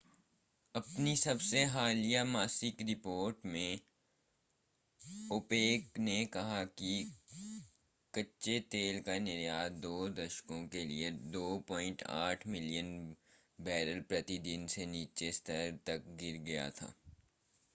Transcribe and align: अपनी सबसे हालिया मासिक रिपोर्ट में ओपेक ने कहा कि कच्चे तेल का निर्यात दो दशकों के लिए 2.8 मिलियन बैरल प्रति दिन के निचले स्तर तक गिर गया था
अपनी 0.75 1.15
सबसे 1.15 1.63
हालिया 1.63 2.23
मासिक 2.25 2.81
रिपोर्ट 2.81 3.45
में 3.45 3.79
ओपेक 5.31 5.99
ने 5.99 6.25
कहा 6.25 6.63
कि 6.63 6.93
कच्चे 8.13 8.59
तेल 8.71 8.99
का 8.99 9.17
निर्यात 9.19 9.71
दो 9.71 10.09
दशकों 10.09 10.67
के 10.67 10.85
लिए 10.85 11.11
2.8 11.31 12.47
मिलियन 12.47 13.15
बैरल 13.59 14.01
प्रति 14.01 14.37
दिन 14.37 14.67
के 14.67 14.85
निचले 14.85 15.31
स्तर 15.31 15.79
तक 15.85 16.03
गिर 16.19 16.37
गया 16.37 16.69
था 16.69 16.93